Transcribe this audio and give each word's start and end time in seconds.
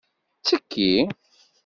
Ttekki! 0.39 0.89